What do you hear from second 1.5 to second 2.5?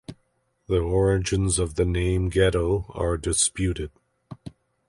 of the name